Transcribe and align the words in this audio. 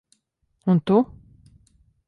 Un 0.65 0.79
tu? 0.79 0.97